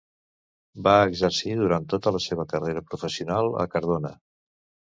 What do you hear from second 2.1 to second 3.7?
la seva carrera professional a